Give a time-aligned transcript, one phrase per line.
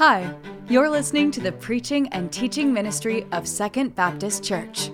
[0.00, 0.34] Hi,
[0.66, 4.90] you're listening to the preaching and teaching ministry of Second Baptist Church.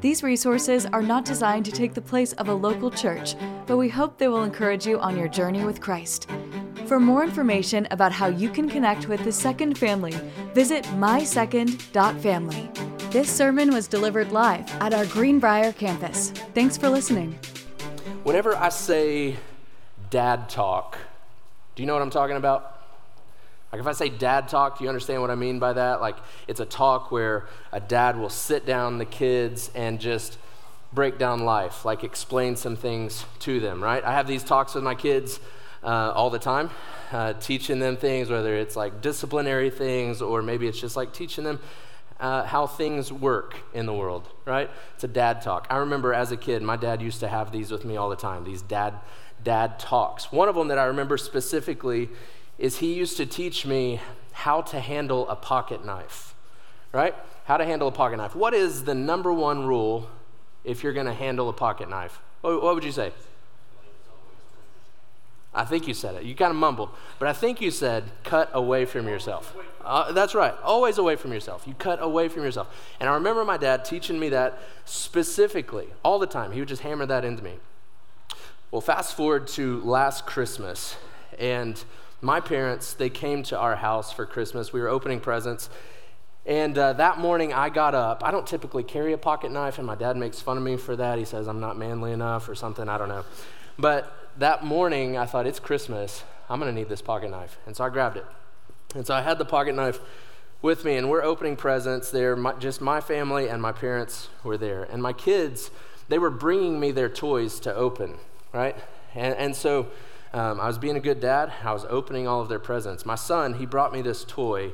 [0.00, 3.34] These resources are not designed to take the place of a local church,
[3.66, 6.30] but we hope they will encourage you on your journey with Christ.
[6.86, 10.14] For more information about how you can connect with the Second family,
[10.54, 12.70] visit mysecond.family.
[13.10, 16.30] This sermon was delivered live at our Greenbrier campus.
[16.54, 17.38] Thanks for listening.
[18.22, 19.36] Whenever I say
[20.08, 20.96] dad talk,
[21.74, 22.75] do you know what I'm talking about?
[23.76, 26.00] Like if I say dad talk, do you understand what I mean by that?
[26.00, 26.16] Like
[26.48, 30.38] it's a talk where a dad will sit down the kids and just
[30.94, 34.02] break down life, like explain some things to them, right?
[34.02, 35.40] I have these talks with my kids
[35.82, 36.70] uh, all the time,
[37.12, 41.44] uh, teaching them things, whether it's like disciplinary things or maybe it's just like teaching
[41.44, 41.60] them
[42.18, 44.70] uh, how things work in the world, right?
[44.94, 45.66] It's a dad talk.
[45.68, 48.16] I remember as a kid, my dad used to have these with me all the
[48.16, 48.94] time, these dad
[49.46, 50.32] dad talks.
[50.32, 52.08] One of them that I remember specifically
[52.58, 54.00] is he used to teach me
[54.32, 56.34] how to handle a pocket knife,
[56.92, 57.14] right?
[57.44, 58.34] How to handle a pocket knife.
[58.34, 60.10] What is the number one rule
[60.64, 62.20] if you're going to handle a pocket knife?
[62.40, 63.12] What, what would you say?
[65.54, 66.24] I think you said it.
[66.24, 69.56] You kind of mumbled, but I think you said cut away from yourself.
[69.82, 70.54] Uh, that's right.
[70.64, 71.62] Always away from yourself.
[71.68, 72.68] You cut away from yourself.
[72.98, 76.50] And I remember my dad teaching me that specifically all the time.
[76.50, 77.54] He would just hammer that into me.
[78.72, 80.96] Well, fast forward to last Christmas,
[81.38, 81.82] and
[82.20, 84.72] my parents, they came to our house for Christmas.
[84.72, 85.70] We were opening presents.
[86.44, 88.24] And uh, that morning, I got up.
[88.24, 90.96] I don't typically carry a pocket knife, and my dad makes fun of me for
[90.96, 91.16] that.
[91.16, 92.88] He says I'm not manly enough or something.
[92.88, 93.24] I don't know.
[93.78, 96.24] But that morning, I thought, it's Christmas.
[96.50, 97.58] I'm going to need this pocket knife.
[97.66, 98.26] And so I grabbed it.
[98.96, 100.00] And so I had the pocket knife
[100.60, 102.34] with me, and we're opening presents there.
[102.34, 104.82] My, just my family and my parents were there.
[104.82, 105.70] And my kids,
[106.08, 108.18] they were bringing me their toys to open,
[108.56, 108.76] right?
[109.14, 109.88] And, and so
[110.32, 111.52] um, I was being a good dad.
[111.62, 113.04] I was opening all of their presents.
[113.04, 114.72] My son, he brought me this toy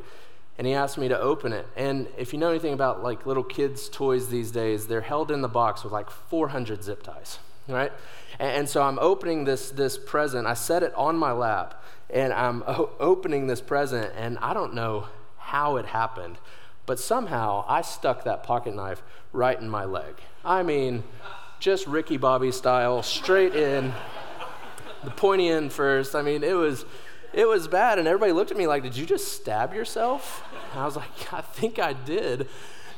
[0.59, 1.67] and he asked me to open it.
[1.77, 5.41] And if you know anything about like little kids' toys these days, they're held in
[5.41, 7.93] the box with like 400 zip ties, right?
[8.39, 10.47] And, and so I'm opening this, this present.
[10.47, 14.75] I set it on my lap and I'm o- opening this present, and I don't
[14.75, 15.09] know
[15.39, 16.39] how it happened,
[16.87, 19.03] but somehow I stuck that pocket knife
[19.33, 20.15] right in my leg.
[20.45, 21.03] I mean,
[21.63, 23.93] just Ricky Bobby style, straight in
[25.05, 26.17] the pointy end first.
[26.17, 26.85] I mean, it was,
[27.33, 28.01] it was bad.
[28.01, 30.45] And everybody looked at me like, Did you just stab yourself?
[30.73, 32.49] And I was like, I think I did.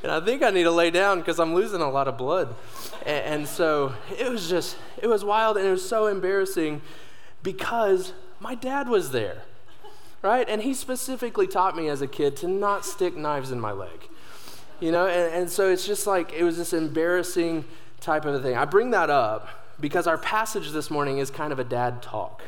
[0.03, 2.55] And I think I need to lay down because I'm losing a lot of blood.
[3.05, 6.81] And, and so it was just, it was wild and it was so embarrassing
[7.43, 9.43] because my dad was there,
[10.23, 10.49] right?
[10.49, 14.09] And he specifically taught me as a kid to not stick knives in my leg.
[14.81, 17.67] You know, and, and so it's just like, it was this embarrassing
[18.05, 18.57] type of a thing.
[18.57, 19.49] I bring that up
[19.81, 22.43] because our passage this morning is kind of a dad talk.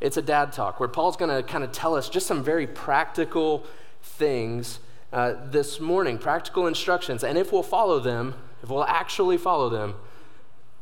[0.00, 2.66] It's a dad talk where Paul's going to kind of tell us just some very
[2.66, 3.66] practical
[4.02, 4.78] things
[5.12, 7.24] uh, this morning, practical instructions.
[7.24, 9.94] And if we'll follow them, if we'll actually follow them,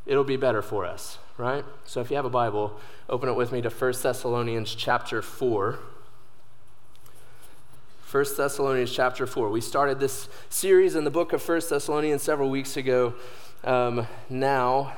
[0.06, 1.64] it'll be better for us, right?
[1.84, 2.78] So if you have a Bible,
[3.08, 5.78] open it with me to 1 Thessalonians chapter 4.
[8.10, 9.48] 1 Thessalonians chapter 4.
[9.48, 13.14] We started this series in the book of 1 Thessalonians several weeks ago.
[13.64, 14.92] Um, now,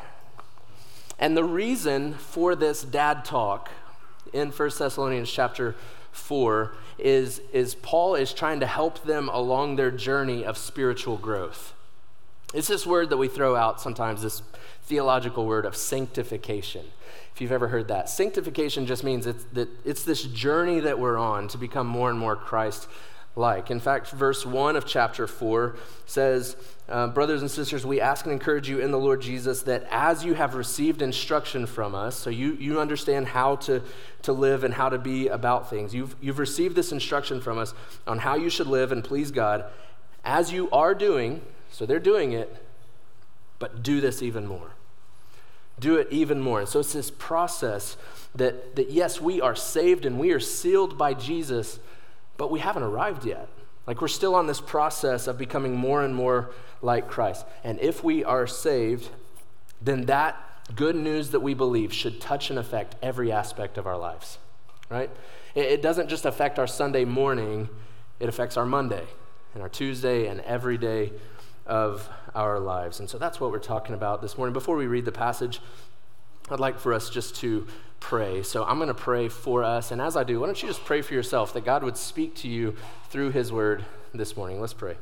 [1.21, 3.71] and the reason for this dad talk
[4.33, 5.77] in 1 Thessalonians chapter
[6.11, 11.75] 4 is, is Paul is trying to help them along their journey of spiritual growth.
[12.55, 14.43] It's this word that we throw out sometimes, this
[14.83, 16.87] theological word of sanctification.
[17.33, 21.19] If you've ever heard that, sanctification just means it's, that it's this journey that we're
[21.19, 22.89] on to become more and more Christ
[23.37, 23.71] like.
[23.71, 25.77] In fact, verse 1 of chapter 4
[26.07, 26.57] says,
[26.89, 30.25] uh, Brothers and sisters, we ask and encourage you in the Lord Jesus that as
[30.25, 33.83] you have received instruction from us, so you, you understand how to,
[34.23, 37.75] to live and how to be about things, you've, you've received this instruction from us
[38.07, 39.67] on how you should live and please God,
[40.25, 42.57] as you are doing, so they're doing it,
[43.59, 44.71] but do this even more.
[45.79, 46.61] Do it even more.
[46.61, 47.99] And so it's this process
[48.35, 51.79] that, that yes, we are saved and we are sealed by Jesus
[52.37, 53.49] but we haven't arrived yet.
[53.87, 56.51] Like we're still on this process of becoming more and more
[56.83, 57.47] like Christ.
[57.63, 59.11] And if we are saved,
[59.81, 60.43] then that
[60.75, 64.39] good news that we believe should touch and affect every aspect of our lives,
[64.91, 65.11] right?
[65.55, 67.69] It doesn't just affect our Sunday morning,
[68.19, 69.05] it affects our Monday
[69.55, 71.13] and our Tuesday and every day
[71.65, 73.01] of our lives.
[73.01, 74.53] And so that's what we're talking about this morning.
[74.53, 75.61] Before we read the passage,
[76.51, 77.67] I'd like for us just to
[78.01, 78.43] pray.
[78.43, 79.91] So I'm going to pray for us.
[79.91, 82.35] And as I do, why don't you just pray for yourself that God would speak
[82.37, 82.77] to you
[83.09, 83.85] through his word
[84.15, 84.61] this morning?
[84.61, 84.97] Let's pray.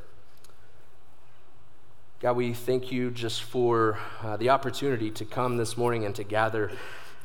[2.21, 6.23] God, we thank you just for uh, the opportunity to come this morning and to
[6.23, 6.71] gather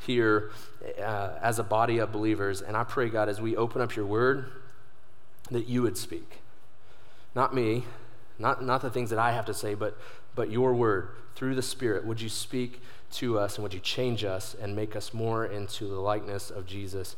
[0.07, 0.51] here
[1.01, 2.61] uh, as a body of believers.
[2.61, 4.51] And I pray, God, as we open up your word,
[5.51, 6.41] that you would speak.
[7.35, 7.85] Not me,
[8.39, 9.97] not, not the things that I have to say, but,
[10.35, 12.05] but your word through the Spirit.
[12.05, 15.87] Would you speak to us and would you change us and make us more into
[15.87, 17.17] the likeness of Jesus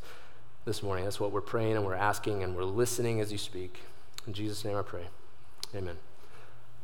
[0.64, 1.04] this morning?
[1.04, 3.80] That's what we're praying and we're asking and we're listening as you speak.
[4.26, 5.06] In Jesus' name I pray.
[5.74, 5.96] Amen.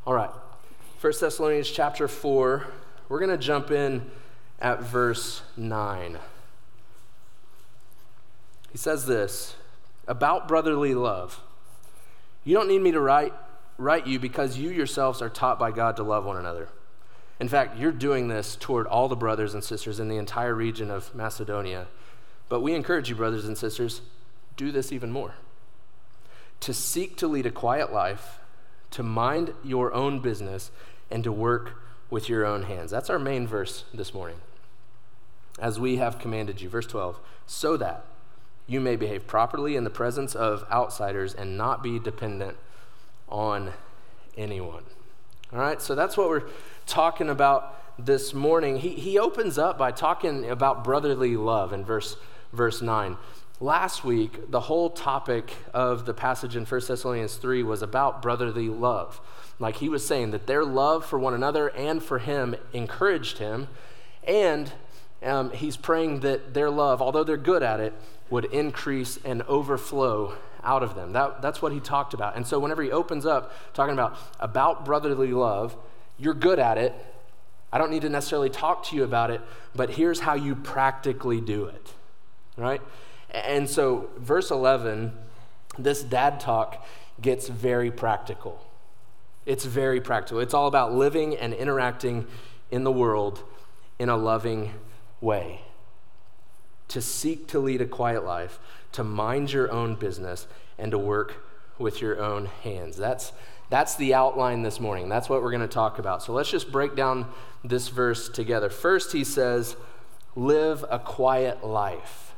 [0.05, 0.31] All right.
[1.01, 2.67] 1 Thessalonians chapter 4.
[3.07, 4.09] We're going to jump in
[4.59, 6.19] at verse 9.
[8.71, 9.55] He says this
[10.07, 11.41] about brotherly love.
[12.43, 13.33] You don't need me to write,
[13.77, 16.69] write you because you yourselves are taught by God to love one another.
[17.39, 20.91] In fact, you're doing this toward all the brothers and sisters in the entire region
[20.91, 21.87] of Macedonia.
[22.49, 24.01] But we encourage you, brothers and sisters,
[24.57, 25.35] do this even more.
[26.61, 28.39] To seek to lead a quiet life,
[28.91, 30.71] to mind your own business,
[31.09, 32.91] and to work with your own hands.
[32.91, 34.41] That's our main verse this morning.
[35.59, 36.67] As we have commanded you.
[36.67, 37.19] Verse 12.
[37.45, 38.05] So that
[38.67, 42.57] you may behave properly in the presence of outsiders and not be dependent
[43.29, 43.73] on
[44.37, 44.83] anyone.
[45.51, 46.47] All right, so that's what we're
[46.85, 48.77] talking about this morning.
[48.77, 52.17] He, he opens up by talking about brotherly love in verse,
[52.53, 53.17] verse 9.
[53.59, 58.69] Last week, the whole topic of the passage in 1 Thessalonians 3 was about brotherly
[58.69, 59.19] love.
[59.57, 63.69] Like he was saying that their love for one another and for him encouraged him,
[64.27, 64.71] and
[65.23, 67.95] um, he's praying that their love, although they're good at it,
[68.29, 71.13] would increase and overflow out of them.
[71.13, 72.35] That, that's what he talked about.
[72.35, 75.75] And so whenever he opens up talking about about brotherly love,
[76.17, 76.93] you're good at it.
[77.71, 79.41] I don't need to necessarily talk to you about it,
[79.75, 81.93] but here's how you practically do it.
[82.57, 82.81] Right?
[83.31, 85.13] And so verse 11,
[85.77, 86.85] this dad talk
[87.21, 88.65] gets very practical.
[89.45, 90.39] It's very practical.
[90.39, 92.27] It's all about living and interacting
[92.71, 93.43] in the world
[93.97, 94.73] in a loving
[95.21, 95.61] way
[96.89, 98.59] to seek to lead a quiet life,
[98.93, 100.47] to mind your own business,
[100.77, 101.45] and to work
[101.77, 102.97] with your own hands.
[102.97, 103.31] That's,
[103.69, 105.09] that's the outline this morning.
[105.09, 106.23] That's what we're going to talk about.
[106.23, 107.27] So let's just break down
[107.63, 108.69] this verse together.
[108.69, 109.75] First, he says,
[110.35, 112.33] Live a quiet life.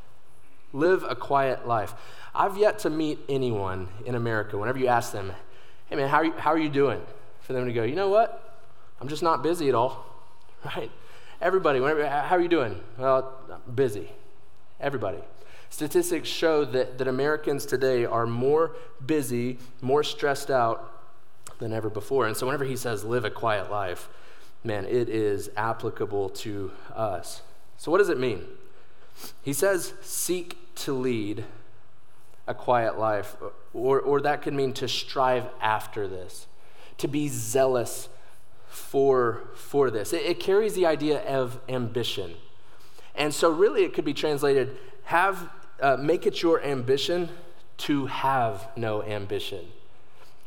[0.74, 1.94] Live a quiet life.
[2.34, 5.34] I've yet to meet anyone in America, whenever you ask them,
[5.88, 7.02] Hey man, how are you, how are you doing?
[7.42, 8.60] For them to go, You know what?
[9.02, 10.06] I'm just not busy at all,
[10.66, 10.92] right?
[11.42, 12.80] Everybody, whenever, how are you doing?
[12.98, 14.10] Well, I'm busy.
[14.80, 15.20] Everybody.
[15.72, 21.02] Statistics show that, that Americans today are more busy, more stressed out
[21.60, 22.28] than ever before.
[22.28, 24.10] And so, whenever he says live a quiet life,
[24.66, 27.42] man, it is applicable to us.
[27.78, 28.44] So, what does it mean?
[29.42, 31.46] He says, seek to lead
[32.48, 33.38] a quiet life,
[33.74, 36.48] or, or that could mean to strive after this,
[36.98, 38.10] to be zealous
[38.68, 40.12] for, for this.
[40.12, 42.34] It, it carries the idea of ambition.
[43.16, 45.50] And so, really, it could be translated have,
[45.82, 47.30] uh, make it your ambition
[47.78, 49.66] to have no ambition,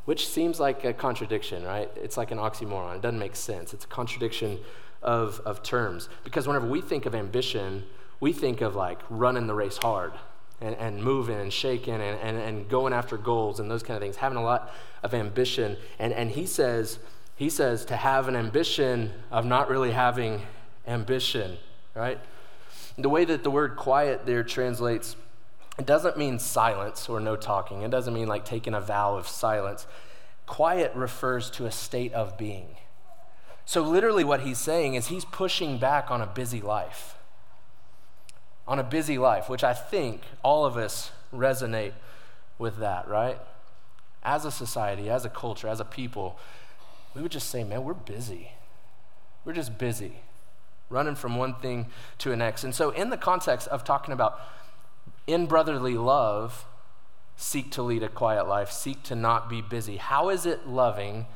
[0.05, 1.91] which seems like a contradiction, right?
[1.97, 2.97] It's like an oxymoron.
[2.97, 3.75] It doesn't make sense.
[3.75, 4.61] It's a contradiction
[5.03, 6.09] of, of terms.
[6.23, 7.85] Because whenever we think of ambition,
[8.21, 10.13] we think of like running the race hard
[10.61, 14.03] and, and moving and shaking and, and, and going after goals and those kind of
[14.03, 14.73] things, having a lot
[15.03, 15.77] of ambition.
[15.99, 16.99] And, and he says,
[17.37, 20.43] he says to have an ambition of not really having
[20.87, 21.59] ambition,
[21.95, 22.21] right?
[22.97, 25.17] The way that the word quiet there translates,
[25.79, 27.83] it doesn't mean silence or no talking.
[27.83, 29.87] It doesn't mean like taking a vow of silence.
[30.47, 32.77] Quiet refers to a state of being.
[33.67, 37.17] So, literally, what he's saying is he's pushing back on a busy life.
[38.69, 41.93] On a busy life, which I think all of us resonate
[42.59, 43.39] with that, right?
[44.23, 46.39] As a society, as a culture, as a people,
[47.15, 48.53] we would just say, man, we're busy.
[49.45, 50.21] We're just busy
[50.91, 51.87] running from one thing
[52.19, 52.65] to the next.
[52.65, 54.39] And so, in the context of talking about
[55.27, 56.67] in brotherly love,
[57.37, 61.27] seek to lead a quiet life, seek to not be busy, how is it loving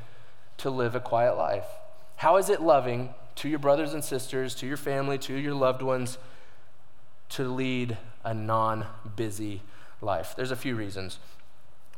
[0.59, 1.67] to live a quiet life?
[2.17, 5.83] How is it loving to your brothers and sisters, to your family, to your loved
[5.83, 6.19] ones,
[7.31, 9.63] to lead a non busy
[10.01, 10.35] life?
[10.37, 11.19] There's a few reasons.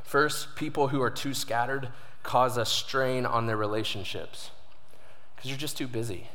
[0.02, 1.88] First, people who are too scattered
[2.22, 4.50] cause a strain on their relationships
[5.34, 6.28] because you're just too busy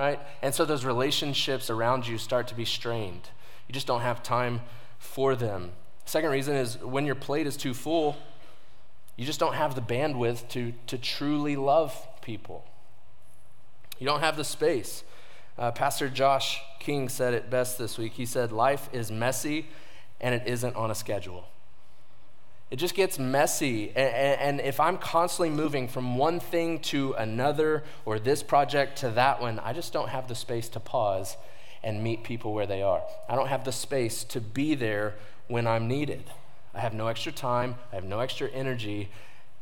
[0.00, 0.18] right?
[0.42, 3.28] And so those relationships around you start to be strained.
[3.70, 4.62] You just don't have time
[4.98, 5.70] for them.
[6.04, 8.16] Second reason is when your plate is too full,
[9.14, 12.64] you just don't have the bandwidth to, to truly love people.
[14.00, 15.04] You don't have the space.
[15.56, 18.14] Uh, Pastor Josh King said it best this week.
[18.14, 19.68] He said, Life is messy
[20.20, 21.44] and it isn't on a schedule.
[22.72, 23.92] It just gets messy.
[23.94, 29.40] And, if I'm constantly moving from one thing to another or this project to that
[29.40, 31.36] one, I just don't have the space to pause
[31.82, 33.02] and meet people where they are.
[33.28, 35.14] I don't have the space to be there
[35.48, 36.24] when I'm needed.
[36.74, 39.10] I have no extra time, I have no extra energy,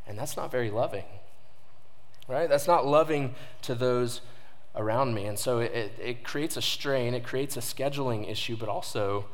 [0.07, 1.05] and that's not very loving.
[2.27, 2.49] Right?
[2.49, 4.21] That's not loving to those
[4.77, 5.25] around me.
[5.25, 9.27] And so it, it, creates a strain, it creates a scheduling issue, but also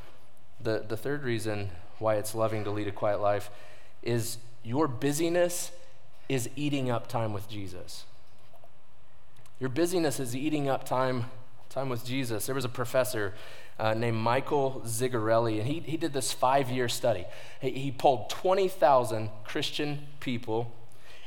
[0.60, 3.50] the, the third reason why it's loving to lead a quiet life
[4.02, 5.72] is your busyness
[6.28, 8.04] is eating up time with Jesus.
[9.60, 11.26] Your busyness is eating up time,
[11.74, 12.46] time with Jesus.
[12.46, 13.34] There was a professor
[13.80, 17.24] uh, named Michael Zigarelli, and he, he did this five year study.
[17.60, 20.72] He, he polled 20,000 Christian people,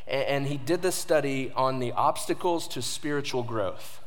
[0.08, 4.01] and, and he did this study on the obstacles to spiritual growth.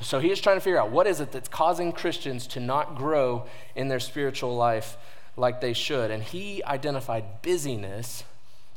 [0.00, 2.96] So he is trying to figure out what is it that's causing Christians to not
[2.96, 3.44] grow
[3.76, 4.96] in their spiritual life
[5.36, 6.10] like they should.
[6.10, 8.24] And he identified busyness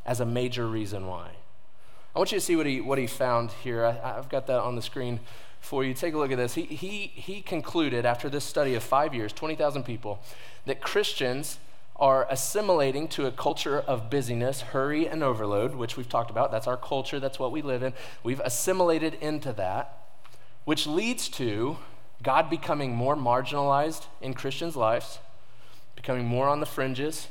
[0.05, 1.31] as a major reason why.
[2.13, 3.85] I want you to see what he, what he found here.
[3.85, 5.21] I, have got that on the screen
[5.59, 5.93] for you.
[5.93, 6.55] Take a look at this.
[6.55, 10.19] He, he, he concluded after this study of five years, 20,000 people,
[10.65, 11.59] that Christians
[11.95, 16.51] are assimilating to a culture of busyness, hurry, and overload, which we've talked about.
[16.51, 17.93] That's our culture, that's what we live in.
[18.23, 19.97] We've assimilated into that,
[20.65, 21.77] which leads to
[22.21, 25.19] God becoming more marginalized in Christians' lives,
[25.95, 27.27] becoming more on the fringes,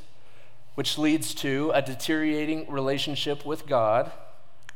[0.75, 4.11] which leads to a deteriorating relationship with God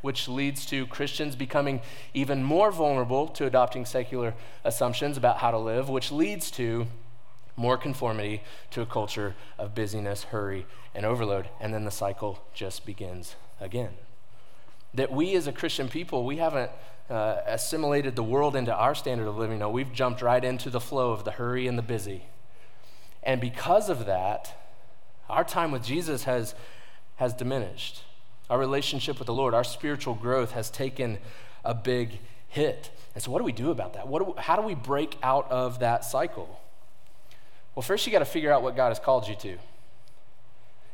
[0.01, 1.81] which leads to Christians becoming
[2.13, 6.87] even more vulnerable to adopting secular assumptions about how to live, which leads to
[7.55, 8.41] more conformity
[8.71, 10.65] to a culture of busyness, hurry,
[10.95, 11.49] and overload.
[11.59, 13.91] And then the cycle just begins again.
[14.93, 16.71] That we as a Christian people, we haven't
[17.09, 19.59] uh, assimilated the world into our standard of living.
[19.59, 22.25] No, we've jumped right into the flow of the hurry and the busy.
[23.23, 24.57] And because of that,
[25.29, 26.55] our time with Jesus has,
[27.17, 28.03] has diminished
[28.51, 31.19] our relationship with the Lord, our spiritual growth has taken
[31.63, 32.91] a big hit.
[33.15, 34.09] And so, what do we do about that?
[34.09, 36.59] What do how do we break out of that cycle?
[37.73, 39.57] Well, first, you got to figure out what God has called you to.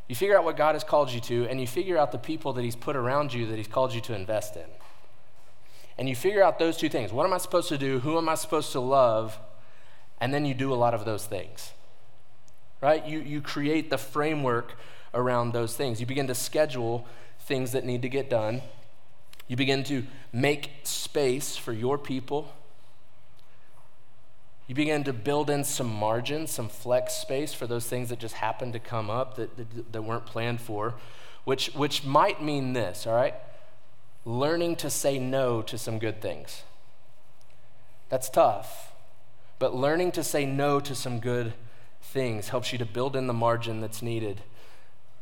[0.08, 2.54] You figure out what God has called you to, and you figure out the people
[2.54, 4.70] that He's put around you that He's called you to invest in.
[5.98, 7.12] And you figure out those two things.
[7.12, 8.00] What am I supposed to do?
[8.02, 9.40] Who am I supposed to love?
[10.22, 11.72] And then you do a lot of those things.
[12.82, 13.04] Right?
[13.04, 14.78] You, you create the framework
[15.16, 16.00] around those things.
[16.00, 17.08] You begin to schedule
[17.48, 18.62] things that need to get done.
[19.48, 22.54] You begin to make space for your people.
[24.68, 28.36] You begin to build in some margin, some flex space for those things that just
[28.36, 30.96] happen to come up that, that, that weren't planned for,
[31.46, 33.36] which, which might mean this, all right?
[34.26, 36.64] Learning to say no to some good things.
[38.10, 38.92] That's tough.
[39.58, 41.54] But learning to say no to some good
[42.02, 44.42] things helps you to build in the margin that's needed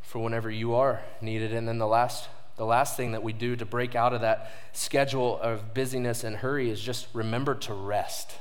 [0.06, 1.54] for whenever you are needed.
[1.54, 4.52] And then the last, the last thing that we do to break out of that
[4.72, 8.36] schedule of busyness and hurry is just remember to rest.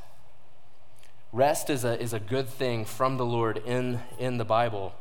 [1.33, 4.95] Rest is a, is a good thing from the Lord in, in the Bible.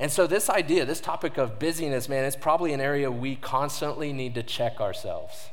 [0.00, 4.12] And so, this idea, this topic of busyness, man, it's probably an area we constantly
[4.12, 5.48] need to check ourselves,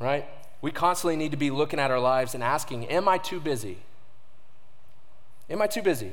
[0.00, 0.26] right?
[0.62, 3.78] We constantly need to be looking at our lives and asking, Am I too busy?
[5.50, 6.12] Am I too busy?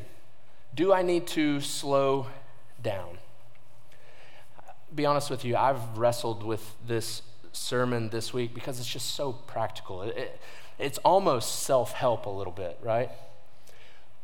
[0.75, 2.27] Do I need to slow
[2.81, 3.18] down?
[4.93, 9.33] Be honest with you, I've wrestled with this sermon this week because it's just so
[9.33, 10.01] practical.
[10.01, 10.41] It, it,
[10.77, 13.09] it's almost self help a little bit, right?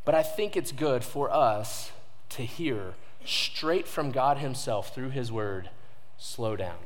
[0.03, 1.91] But I think it's good for us
[2.29, 2.93] to hear
[3.25, 5.69] straight from God Himself through His Word
[6.17, 6.77] slow down.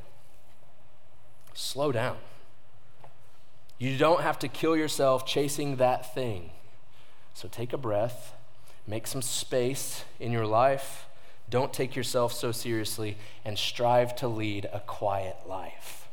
[1.53, 2.17] Slow down.
[3.77, 6.51] You don't have to kill yourself chasing that thing.
[7.33, 8.33] So take a breath,
[8.88, 11.05] make some space in your life
[11.49, 16.07] don't take yourself so seriously and strive to lead a quiet life.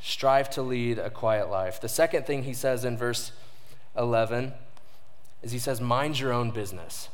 [0.00, 1.80] Strive to lead a quiet life.
[1.80, 3.32] The second thing he says in verse
[3.96, 4.52] 11
[5.42, 7.08] is he says, Mind your own business,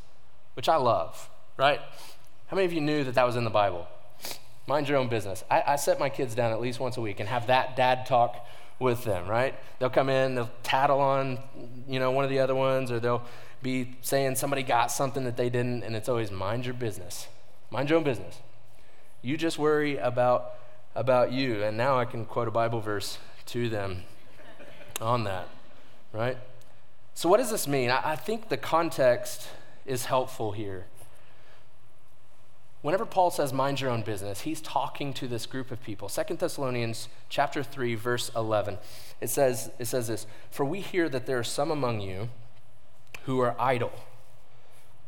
[0.54, 1.80] which I love, right?
[2.46, 3.86] How many of you knew that that was in the Bible?
[4.66, 5.44] Mind your own business.
[5.50, 8.06] I, I set my kids down at least once a week and have that dad
[8.06, 8.46] talk
[8.78, 9.54] with them, right?
[9.78, 11.38] They'll come in, they'll tattle on,
[11.88, 13.22] you know, one of the other ones, or they'll
[13.62, 17.28] be saying somebody got something that they didn't, and it's always mind your business.
[17.70, 18.38] Mind your own business.
[19.22, 20.54] You just worry about,
[20.94, 21.62] about you.
[21.62, 24.04] And now I can quote a Bible verse to them
[25.00, 25.48] on that,
[26.12, 26.36] right?
[27.14, 27.90] So, what does this mean?
[27.90, 29.48] I, I think the context
[29.86, 30.86] is helpful here.
[32.80, 36.08] Whenever Paul says mind your own business, he's talking to this group of people.
[36.08, 38.78] Second Thessalonians chapter 3 verse 11.
[39.20, 42.28] It says it says this, "For we hear that there are some among you
[43.24, 43.92] who are idle.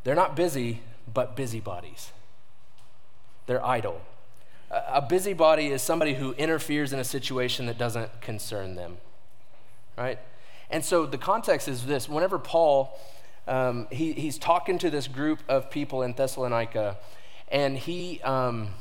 [0.05, 0.81] They're not busy,
[1.13, 2.13] but busybodies.
[3.47, 4.01] They're idle.
[4.71, 8.99] A busybody is somebody who interferes in a situation that doesn't concern them,
[9.99, 10.19] right?
[10.71, 12.97] And so the context is this whenever Paul,
[13.49, 16.99] um, he, he's talking to this group of people in Thessalonica,
[17.51, 18.75] And he, um,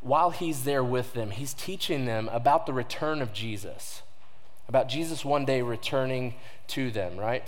[0.00, 4.02] while he's there with them, he's teaching them about the return of Jesus,
[4.68, 6.34] about Jesus one day returning
[6.68, 7.44] to them, right?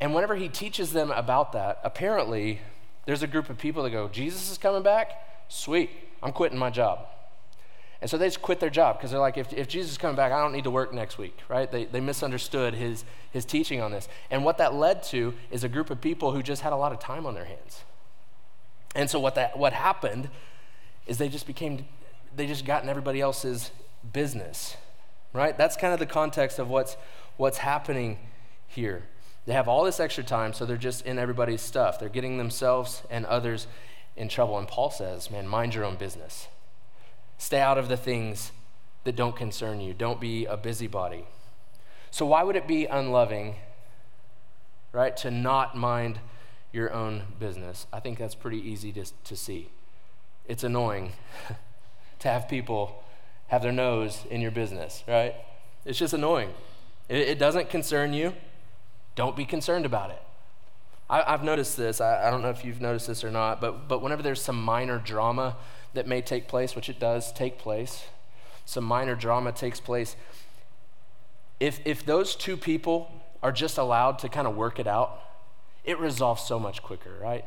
[0.00, 2.60] And whenever he teaches them about that, apparently
[3.04, 5.12] there's a group of people that go, Jesus is coming back?
[5.48, 5.90] Sweet,
[6.22, 7.06] I'm quitting my job.
[8.00, 10.14] And so they just quit their job because they're like, if, if Jesus is coming
[10.14, 11.70] back, I don't need to work next week, right?
[11.70, 14.08] They, they misunderstood his, his teaching on this.
[14.30, 16.92] And what that led to is a group of people who just had a lot
[16.92, 17.82] of time on their hands.
[18.94, 20.28] And so what, that, what happened
[21.06, 21.86] is they just became,
[22.36, 23.72] they just got in everybody else's
[24.12, 24.76] business,
[25.32, 25.58] right?
[25.58, 26.96] That's kind of the context of what's,
[27.36, 28.18] what's happening
[28.68, 29.02] here.
[29.48, 31.98] They have all this extra time, so they're just in everybody's stuff.
[31.98, 33.66] They're getting themselves and others
[34.14, 34.58] in trouble.
[34.58, 36.48] And Paul says, man, mind your own business.
[37.38, 38.52] Stay out of the things
[39.04, 39.94] that don't concern you.
[39.94, 41.24] Don't be a busybody.
[42.10, 43.54] So, why would it be unloving,
[44.92, 46.20] right, to not mind
[46.70, 47.86] your own business?
[47.90, 49.70] I think that's pretty easy to, to see.
[50.44, 51.12] It's annoying
[52.18, 53.02] to have people
[53.46, 55.34] have their nose in your business, right?
[55.86, 56.50] It's just annoying.
[57.08, 58.34] It, it doesn't concern you.
[59.18, 60.22] Don't be concerned about it.
[61.10, 62.00] I, have noticed this.
[62.00, 64.62] I, I don't know if you've noticed this or not, but, but whenever there's some
[64.62, 65.56] minor drama
[65.94, 68.04] that may take place, which it does take place,
[68.64, 70.14] some minor drama takes place.
[71.58, 73.10] If, if those two people
[73.42, 75.18] are just allowed to kind of work it out,
[75.82, 77.44] it resolves so much quicker, right?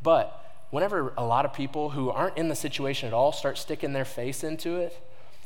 [0.00, 3.94] But whenever a lot of people who aren't in the situation at all start sticking
[3.94, 4.96] their face into it,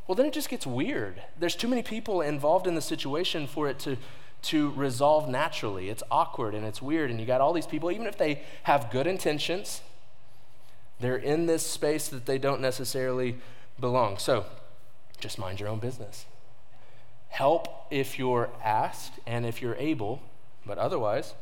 [0.06, 1.22] well, then it just gets weird.
[1.38, 3.96] There's too many people involved in the situation for it to,
[4.42, 5.88] to resolve naturally.
[5.88, 8.90] It's awkward and it's weird, and you got all these people, even if they have
[8.90, 9.82] good intentions,
[11.00, 13.36] they're in this space that they don't necessarily
[13.78, 14.18] belong.
[14.18, 14.46] So
[15.20, 16.26] just mind your own business.
[17.28, 20.22] Help if you're asked and if you're able,
[20.64, 21.34] but otherwise,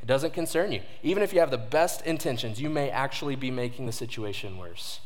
[0.00, 0.80] it doesn't concern you.
[1.02, 5.00] Even if you have the best intentions, you may actually be making the situation worse.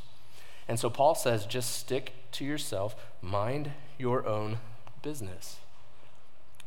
[0.68, 4.58] And so Paul says, just stick to yourself, mind your own
[5.02, 5.56] business.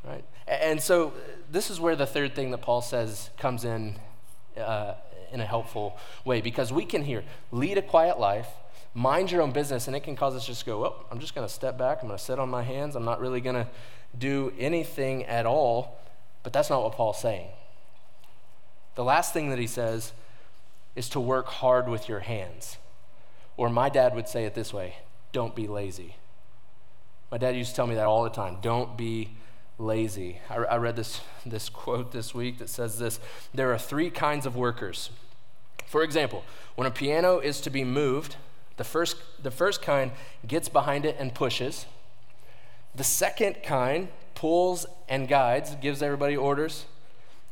[0.06, 0.24] Right?
[0.48, 1.14] And so
[1.52, 3.96] this is where the third thing that Paul says comes in
[4.58, 4.94] uh,
[5.32, 8.48] in a helpful way because we can hear lead a quiet life,
[8.94, 11.36] mind your own business, and it can cause us just to go, oh, I'm just
[11.36, 12.00] going to step back.
[12.02, 12.96] I'm going to sit on my hands.
[12.96, 13.68] I'm not really going to
[14.18, 16.00] do anything at all.
[16.44, 17.48] But that's not what Paul's saying.
[18.94, 20.14] The last thing that he says
[20.96, 22.78] is to work hard with your hands.
[23.58, 24.96] Or my dad would say it this way
[25.32, 26.16] don't be lazy.
[27.32, 29.32] My dad used to tell me that all the time don't be
[29.78, 30.40] lazy.
[30.50, 33.20] I, I read this, this quote this week that says this
[33.54, 35.10] There are three kinds of workers.
[35.86, 36.44] For example,
[36.76, 38.38] when a piano is to be moved,
[38.78, 40.12] the first, the first kind
[40.48, 41.86] gets behind it and pushes.
[42.94, 46.86] The second kind pulls and guides, gives everybody orders.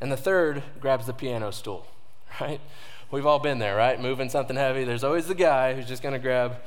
[0.02, 1.88] And the third grabs the piano stool,
[2.42, 2.60] right?
[3.10, 4.02] We've all been there, right?
[4.02, 4.84] Moving something heavy.
[4.84, 6.58] There's always the guy who's just going to grab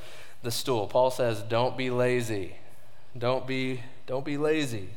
[0.43, 0.87] the stool.
[0.87, 2.55] Paul says, "Don't be lazy.
[3.19, 4.91] Don't be don't be lazy."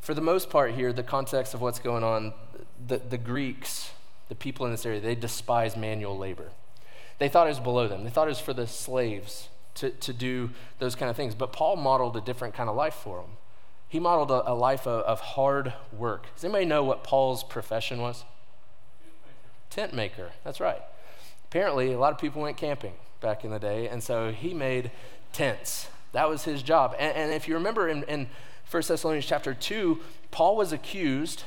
[0.00, 2.32] For the most part here, the context of what's going on,
[2.86, 3.90] the, the Greeks,
[4.28, 6.50] the people in this area, they despise manual labor.
[7.18, 8.04] They thought it was below them.
[8.04, 11.34] They thought it was for the slaves to, to do those kind of things.
[11.34, 13.32] But Paul modeled a different kind of life for them.
[13.88, 16.26] He modeled a, a life of, of, hard work.
[16.34, 18.24] Does anybody know what Paul's profession was?
[19.68, 19.92] Tent maker.
[19.92, 20.30] Tent maker.
[20.44, 20.80] That's right.
[21.44, 24.92] Apparently, a lot of people went camping back in the day, and so he made
[25.32, 25.88] tents.
[26.12, 26.94] That was his job.
[26.98, 28.28] And, and if you remember in, in
[28.70, 29.98] 1 Thessalonians chapter 2,
[30.30, 31.42] Paul was accused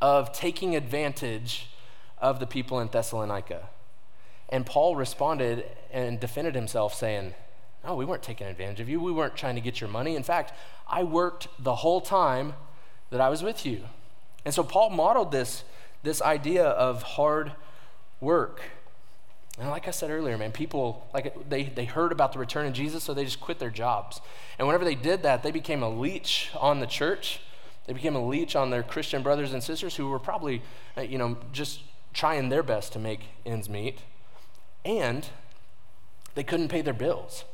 [0.00, 1.70] of taking advantage
[2.18, 3.68] of the people in Thessalonica.
[4.48, 7.34] And Paul responded and defended himself, saying,
[7.84, 9.00] No, we weren't taking advantage of you.
[9.00, 10.16] We weren't trying to get your money.
[10.16, 10.52] In fact,
[10.88, 12.54] I worked the whole time
[13.10, 13.82] that I was with you.
[14.44, 15.62] And so Paul modeled this,
[16.02, 17.52] this idea of hard
[18.20, 18.62] work.
[19.60, 22.72] And like I said earlier, man, people like they, they heard about the return of
[22.72, 24.22] Jesus, so they just quit their jobs.
[24.58, 27.40] And whenever they did that, they became a leech on the church.
[27.86, 30.62] They became a leech on their Christian brothers and sisters who were probably,
[30.96, 31.82] uh, you know, just
[32.14, 33.98] trying their best to make ends meet.
[34.82, 35.28] And
[36.34, 37.44] they couldn't pay their bills.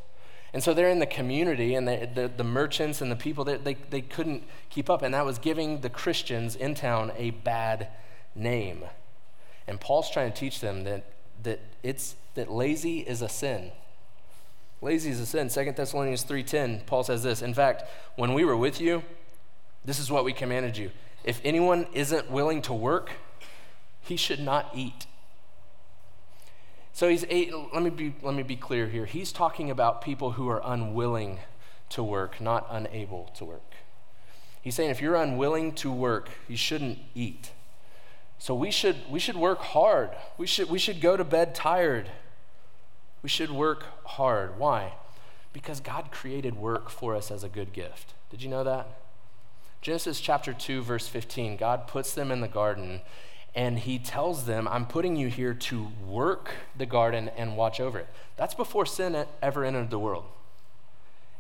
[0.55, 3.75] And so they're in the community, and the, the, merchants and the people, they, they,
[3.75, 5.03] they couldn't keep up.
[5.03, 7.89] And that was giving the Christians in town a bad
[8.37, 8.85] name.
[9.67, 13.73] And Paul's trying to teach them that that it's that lazy is a sin.
[14.83, 15.49] Lazy is a sin.
[15.49, 17.43] 2 Thessalonians 3:10, Paul says this.
[17.43, 17.85] In fact,
[18.17, 19.03] when we were with you,
[19.85, 20.91] this is what we commanded you.
[21.25, 23.11] If anyone isn't willing to work,
[24.01, 25.07] he should not eat.
[26.93, 29.07] So he's let me be let me be clear here.
[29.07, 31.41] He's talking about people who are unwilling
[31.91, 33.75] to work, not unable to work.
[34.63, 37.51] He's saying if you're unwilling to work, you shouldn't eat.
[38.47, 40.11] So we should, we should work hard.
[40.39, 42.09] We should, we should go to bed tired.
[43.21, 44.57] We should work hard.
[44.57, 44.93] Why?
[45.53, 48.15] Because God created work for us as a good gift.
[48.31, 48.87] Did you know that?
[49.83, 53.01] Genesis chapter 2, verse 15, God puts them in the garden
[53.53, 57.99] and he tells them, I'm putting you here to work the garden and watch over
[57.99, 58.09] it.
[58.37, 60.27] That's before sin ever entered the world.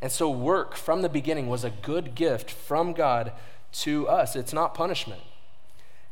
[0.02, 3.30] And so, work from the beginning was a good gift from God
[3.82, 4.34] to us.
[4.34, 5.22] It's not punishment.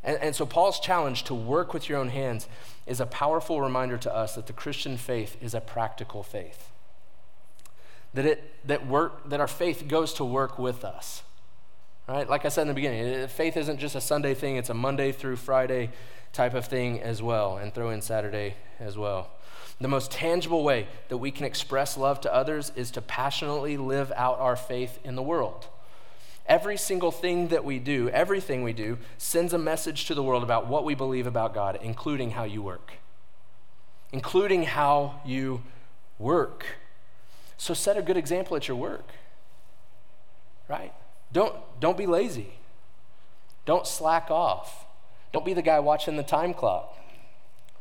[0.05, 2.47] And, and so, Paul's challenge to work with your own hands
[2.87, 6.71] is a powerful reminder to us that the Christian faith is a practical faith.
[8.13, 11.23] That, it, that, work, that our faith goes to work with us.
[12.07, 12.29] Right?
[12.29, 15.11] Like I said in the beginning, faith isn't just a Sunday thing, it's a Monday
[15.11, 15.91] through Friday
[16.35, 19.31] type of thing as well, and throw in Saturday as well.
[19.81, 24.13] The most tangible way that we can express love to others is to passionately live
[24.17, 25.67] out our faith in the world.
[26.47, 30.43] Every single thing that we do, everything we do, sends a message to the world
[30.43, 32.93] about what we believe about God, including how you work.
[34.13, 35.63] Including how you
[36.19, 36.67] work.
[37.57, 39.09] So set a good example at your work,
[40.69, 40.93] right?
[41.33, 42.55] Don't, don't be lazy.
[43.65, 44.87] Don't slack off.
[45.33, 46.97] Don't be the guy watching the time clock,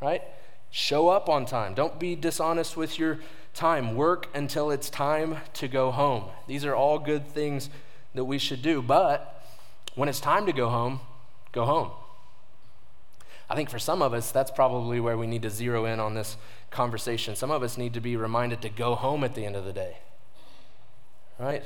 [0.01, 0.23] right?
[0.71, 1.73] Show up on time.
[1.73, 3.19] Don't be dishonest with your
[3.53, 3.95] time.
[3.95, 6.25] Work until it's time to go home.
[6.47, 7.69] These are all good things
[8.13, 8.81] that we should do.
[8.81, 9.43] But
[9.95, 10.99] when it's time to go home,
[11.51, 11.91] go home.
[13.49, 16.13] I think for some of us, that's probably where we need to zero in on
[16.15, 16.37] this
[16.71, 17.35] conversation.
[17.35, 19.73] Some of us need to be reminded to go home at the end of the
[19.73, 19.97] day,
[21.37, 21.63] right?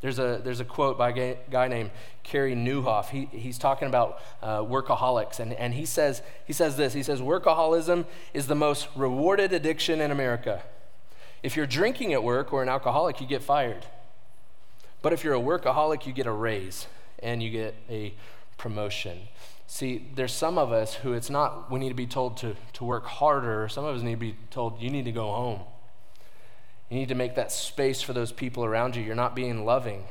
[0.00, 1.90] There's a, there's a quote by a guy named
[2.22, 3.10] Carey Nieuwhof.
[3.10, 7.20] He, he's talking about uh, workaholics, and, and he, says, he says this He says,
[7.20, 10.62] Workaholism is the most rewarded addiction in America.
[11.42, 13.86] If you're drinking at work or an alcoholic, you get fired.
[15.02, 16.86] But if you're a workaholic, you get a raise
[17.20, 18.14] and you get a
[18.56, 19.28] promotion.
[19.66, 22.84] See, there's some of us who it's not we need to be told to, to
[22.84, 23.68] work harder.
[23.68, 25.60] Some of us need to be told you need to go home.
[26.88, 29.02] You need to make that space for those people around you.
[29.02, 30.04] You're not being loving.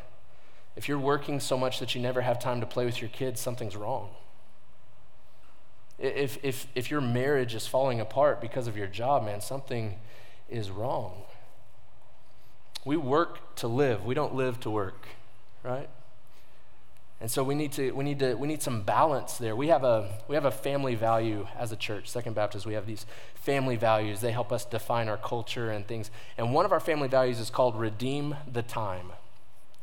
[0.76, 3.42] If you're working so much that you never have time to play with your kids,
[3.42, 4.12] something's wrong.
[5.98, 9.96] If, if, if your marriage is falling apart because of your job, man, something
[10.48, 11.24] is wrong.
[12.88, 15.10] We work to live, we don't live to work,
[15.62, 15.90] right?
[17.20, 19.58] And so we need to we need to we need some balance there.
[19.58, 22.08] We have a we have a family value as a church.
[22.08, 24.22] Second Baptist, we have these family values.
[24.22, 26.12] They help us define our culture and things.
[26.38, 29.12] And one of our family values is called redeem the time.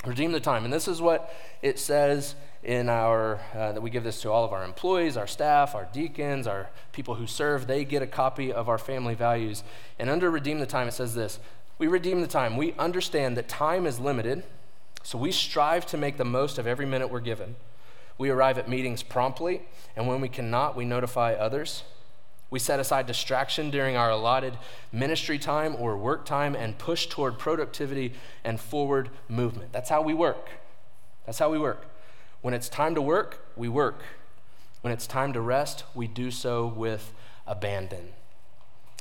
[0.06, 0.64] Redeem the time.
[0.64, 4.46] And this is what it says in our uh, that we give this to all
[4.46, 7.66] of our employees, our staff, our deacons, our people who serve.
[7.66, 9.62] They get a copy of our family values.
[9.98, 11.38] And under redeem the time it says this.
[11.78, 12.56] We redeem the time.
[12.56, 14.44] We understand that time is limited
[15.04, 17.56] so we strive to make the most of every minute we're given.
[18.16, 19.60] We arrive at meetings promptly,
[19.94, 21.82] and when we cannot, we notify others.
[22.48, 24.56] We set aside distraction during our allotted
[24.92, 29.72] ministry time or work time and push toward productivity and forward movement.
[29.72, 30.48] That's how we work.
[31.26, 31.84] That's how we work.
[32.40, 34.02] When it's time to work, we work.
[34.80, 37.12] When it's time to rest, we do so with
[37.46, 38.10] abandon.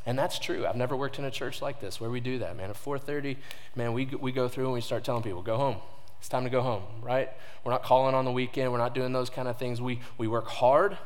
[0.06, 0.66] And that's true.
[0.66, 2.70] I've never worked in a church like this where we do that, man.
[2.70, 3.38] At 4:30,
[3.76, 5.78] man, we, we go through and we start telling people, go home.
[6.20, 7.30] It's time to go home, right?
[7.64, 8.72] We're not calling on the weekend.
[8.72, 9.82] We're not doing those kind of things.
[9.82, 10.98] We, we work hard.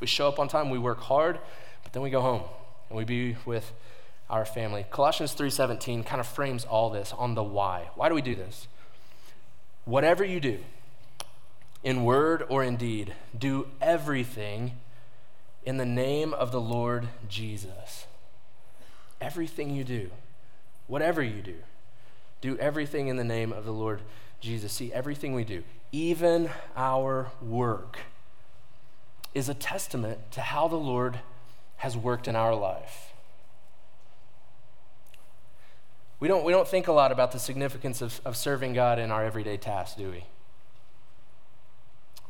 [0.00, 0.70] We show up on time.
[0.70, 1.38] We work hard,
[1.82, 2.42] but then we go home
[2.88, 3.72] and we be with
[4.28, 4.86] our family.
[4.90, 7.90] Colossians 3:17 kind of frames all this on the why.
[7.94, 8.68] Why do we do this?
[9.84, 10.58] Whatever you do,
[11.84, 14.72] in word or in deed, do everything
[15.64, 18.05] in the name of the Lord Jesus
[19.20, 20.10] everything you do,
[20.86, 21.56] whatever you do,
[22.40, 24.00] do everything in the name of the Lord
[24.40, 24.72] Jesus.
[24.72, 27.98] See, everything we do, even our work,
[29.34, 31.20] is a testament to how the Lord
[31.76, 33.12] has worked in our life.
[36.18, 39.10] We don't, we don't think a lot about the significance of, of serving God in
[39.10, 40.24] our everyday tasks, do we?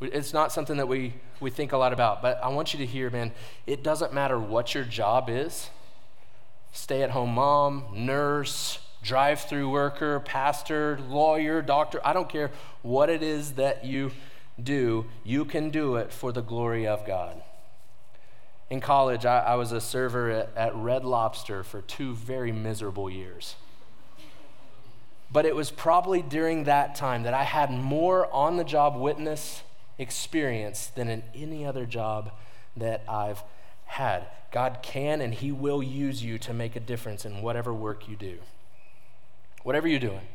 [0.08, 2.86] It's not something that we, we think a lot about, but I want you to
[2.86, 3.32] hear, man,
[3.66, 5.70] it doesn't matter what your job is
[6.76, 12.00] stay at home mom, nurse, drive through worker, pastor, lawyer, doctor.
[12.04, 12.50] I don't care
[12.82, 14.12] what it is that you
[14.62, 17.42] do, you can do it for the glory of God.
[18.68, 23.08] In college, I, I was a server at, at Red Lobster for two very miserable
[23.08, 23.54] years.
[25.30, 29.62] But it was probably during that time that I had more on the job witness
[29.98, 32.32] experience than in any other job
[32.76, 33.42] that I've
[33.86, 34.26] had.
[34.52, 38.16] God can and He will use you to make a difference in whatever work you
[38.16, 38.38] do.
[39.62, 40.28] Whatever you're doing,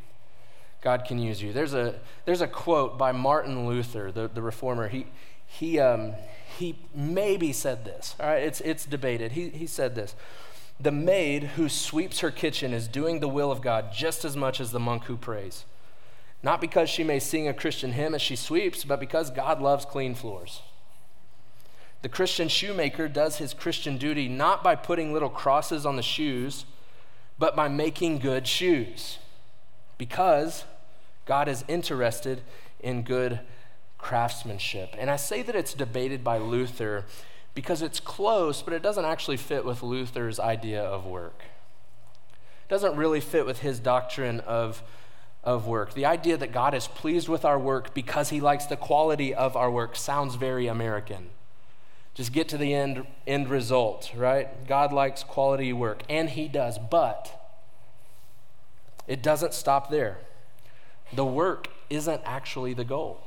[0.82, 1.54] God can use you.
[1.54, 4.90] There's a, there's a quote by Martin Luther, the, the reformer.
[4.90, 5.08] He,
[5.46, 6.14] he, um,
[6.58, 8.16] he maybe said this.
[8.20, 9.34] All right, it's, it's debated.
[9.34, 10.16] He, he said this
[10.80, 14.60] The maid who sweeps her kitchen is doing the will of God just as much
[14.60, 15.66] as the monk who prays.
[16.44, 19.86] Not because she may sing a Christian hymn as she sweeps, but because God loves
[19.86, 20.62] clean floors.
[22.02, 26.66] The Christian shoemaker does his Christian duty not by putting little crosses on the shoes,
[27.38, 29.20] but by making good shoes.
[29.98, 30.66] Because
[31.26, 32.42] God is interested
[32.80, 33.40] in good
[34.00, 34.96] craftsmanship.
[34.98, 37.06] And I say that it's debated by Luther
[37.54, 41.44] because it's close, but it doesn't actually fit with Luther's idea of work.
[42.68, 44.82] Doesn't really fit with his doctrine of,
[45.44, 45.94] of work.
[45.94, 49.56] The idea that God is pleased with our work because he likes the quality of
[49.56, 51.30] our work sounds very American.
[52.22, 54.68] Just get to the end, end result, right?
[54.68, 57.52] God likes quality work, and he does, but
[59.08, 60.20] it doesn't stop there.
[61.12, 63.24] The work isn't actually the goal.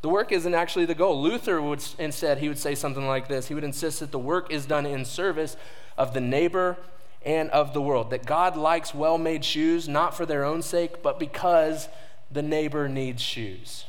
[0.00, 1.20] The work isn't actually the goal.
[1.20, 3.48] Luther would instead, he would say something like this.
[3.48, 5.58] He would insist that the work is done in service
[5.98, 6.78] of the neighbor
[7.22, 8.08] and of the world.
[8.08, 11.90] That God likes well made shoes, not for their own sake, but because
[12.30, 13.84] the neighbor needs shoes.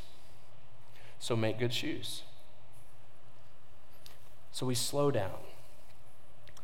[1.18, 2.24] So make good shoes.
[4.54, 5.32] So we slow down.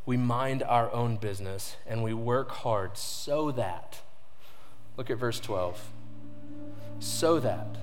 [0.06, 4.02] We mind our own business and we work hard so that,
[4.96, 5.92] look at verse 12,
[7.00, 7.78] so that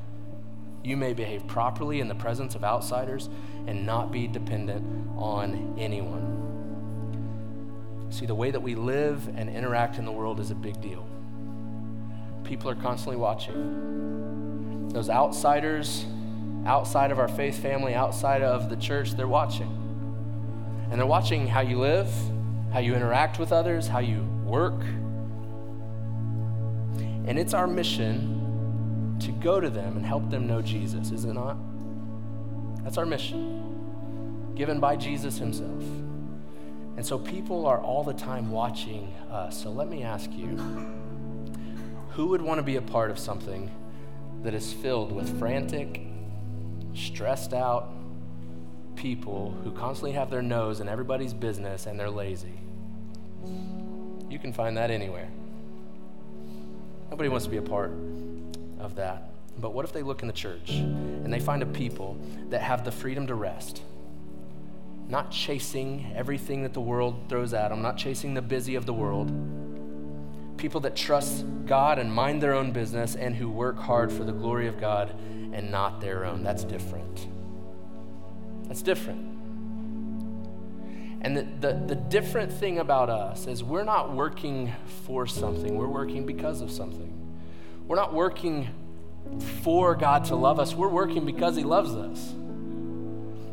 [0.85, 3.29] you may behave properly in the presence of outsiders
[3.67, 6.45] and not be dependent on anyone.
[8.11, 11.05] See, the way that we live and interact in the world is a big deal.
[12.45, 14.89] People are constantly watching.
[14.91, 16.07] Those outsiders
[16.65, 19.83] outside of our faith family, outside of the church, they're watching.
[20.91, 22.09] And they're watching how you live,
[22.73, 24.81] how you interact with others, how you work.
[27.27, 31.33] And it's our mission to go to them and help them know Jesus, is it
[31.33, 31.57] not?
[32.85, 35.83] That's our mission, given by Jesus himself.
[36.97, 39.63] And so people are all the time watching us.
[39.63, 40.57] So let me ask you
[42.11, 43.71] who would want to be a part of something
[44.43, 46.01] that is filled with frantic,
[46.95, 47.91] stressed out
[48.97, 52.59] people who constantly have their nose in everybody's business and they're lazy?
[54.29, 55.29] You can find that anywhere.
[57.11, 57.93] Nobody wants to be a part
[58.81, 59.31] of that.
[59.59, 62.19] But what if they look in the church and they find a people
[62.51, 63.83] that have the freedom to rest?
[65.09, 68.93] Not chasing everything that the world throws at them, not chasing the busy of the
[68.93, 69.31] world.
[70.57, 74.33] People that trust God and mind their own business and who work hard for the
[74.33, 75.15] glory of God
[75.53, 76.43] and not their own.
[76.43, 77.29] That's different.
[78.67, 79.37] That's different.
[81.23, 84.73] And the, the, the, different thing about us is we're not working
[85.07, 87.13] for something, we're working because of something.
[87.89, 88.69] We're not working
[89.63, 92.33] for God to love us, we're working because He loves us.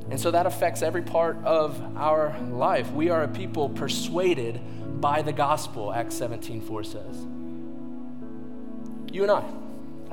[0.10, 2.92] And so that affects every part of our life.
[2.92, 4.62] We are a people persuaded
[5.02, 7.18] by the gospel, Acts 17 4 says.
[9.12, 9.44] You and I.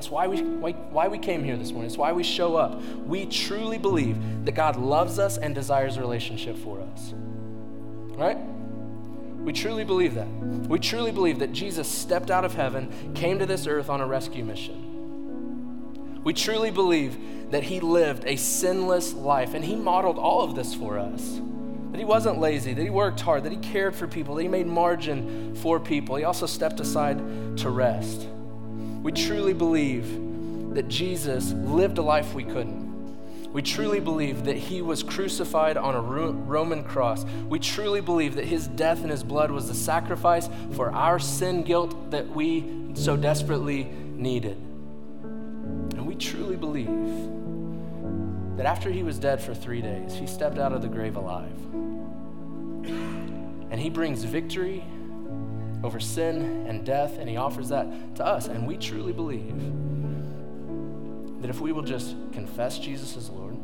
[0.00, 1.90] That's why we, why, why we came here this morning.
[1.90, 2.82] It's why we show up.
[3.06, 7.12] We truly believe that God loves us and desires a relationship for us.
[7.12, 8.38] Right?
[9.40, 10.26] We truly believe that.
[10.26, 14.06] We truly believe that Jesus stepped out of heaven, came to this earth on a
[14.06, 16.22] rescue mission.
[16.24, 20.74] We truly believe that he lived a sinless life and he modeled all of this
[20.74, 21.42] for us.
[21.90, 24.48] That he wasn't lazy, that he worked hard, that he cared for people, that he
[24.48, 26.16] made margin for people.
[26.16, 27.18] He also stepped aside
[27.58, 28.28] to rest.
[29.02, 32.90] We truly believe that Jesus lived a life we couldn't.
[33.52, 37.24] We truly believe that he was crucified on a Roman cross.
[37.48, 41.64] We truly believe that his death and his blood was the sacrifice for our sin
[41.64, 44.56] guilt that we so desperately needed.
[45.96, 46.86] And we truly believe
[48.56, 51.50] that after he was dead for three days, he stepped out of the grave alive.
[53.70, 54.84] And he brings victory
[55.82, 58.48] over sin and death, and he offers that to us.
[58.48, 59.56] And we truly believe
[61.40, 63.56] that if we will just confess Jesus as Lord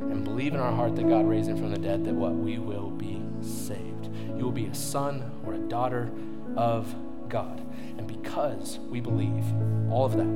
[0.00, 2.58] and believe in our heart that God raised him from the dead, that what we
[2.58, 4.08] will be saved.
[4.36, 6.10] You will be a son or a daughter
[6.56, 6.94] of
[7.28, 7.60] God.
[7.98, 9.44] And because we believe
[9.90, 10.26] all of that,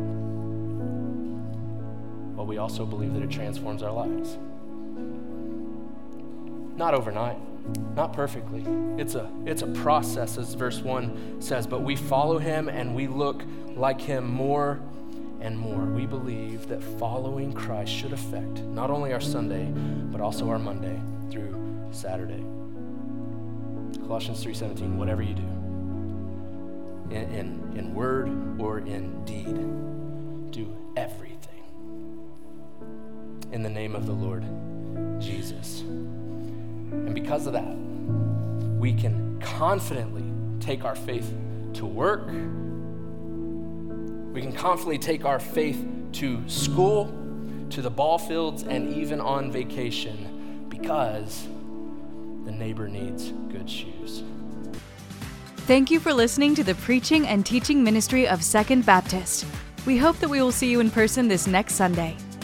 [2.37, 4.38] well, we also believe that it transforms our lives.
[6.77, 7.38] Not overnight,
[7.94, 8.64] not perfectly.
[9.00, 13.07] It's a, it's a process, as verse 1 says, but we follow him and we
[13.09, 13.42] look
[13.76, 14.81] like him more
[15.40, 15.85] and more.
[15.85, 19.66] We believe that following Christ should affect not only our Sunday,
[20.12, 20.98] but also our Monday
[21.31, 22.44] through Saturday.
[24.07, 25.42] Colossians 3:17, whatever you do,
[27.11, 28.28] in, in, in word
[28.61, 29.57] or in deed,
[30.52, 31.37] do everything.
[33.52, 34.44] in the name of the Lord
[35.20, 35.83] Jesus.
[36.90, 37.77] And because of that,
[38.79, 40.24] we can confidently
[40.61, 41.33] take our faith
[41.74, 42.27] to work.
[44.33, 47.12] We can confidently take our faith to school,
[47.70, 51.46] to the ball fields, and even on vacation because
[52.44, 54.22] the neighbor needs good shoes.
[55.66, 59.44] Thank you for listening to the preaching and teaching ministry of Second Baptist.
[59.85, 62.16] We hope that we will see you in person this next Sunday.